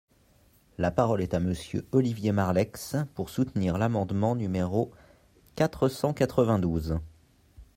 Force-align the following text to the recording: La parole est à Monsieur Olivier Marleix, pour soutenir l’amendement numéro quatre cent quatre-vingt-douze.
La 0.79 0.89
parole 0.89 1.21
est 1.21 1.35
à 1.35 1.39
Monsieur 1.39 1.85
Olivier 1.91 2.31
Marleix, 2.31 2.71
pour 3.13 3.29
soutenir 3.29 3.77
l’amendement 3.77 4.33
numéro 4.35 4.91
quatre 5.53 5.89
cent 5.89 6.11
quatre-vingt-douze. 6.11 6.97